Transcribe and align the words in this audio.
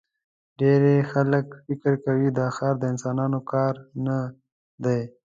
ډېری 0.59 0.97
خلک 1.11 1.47
فکر 1.67 1.93
کوي 2.05 2.29
دا 2.37 2.47
ښار 2.55 2.75
د 2.79 2.83
انسانانو 2.91 3.39
کار 3.51 3.73
نه 4.05 4.17
دی. 4.83 5.01